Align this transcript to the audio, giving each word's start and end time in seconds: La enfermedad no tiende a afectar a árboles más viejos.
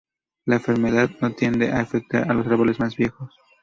La 0.45 0.55
enfermedad 0.55 1.11
no 1.21 1.31
tiende 1.35 1.69
a 1.71 1.81
afectar 1.81 2.23
a 2.23 2.33
árboles 2.33 2.79
más 2.79 2.95
viejos. 2.95 3.31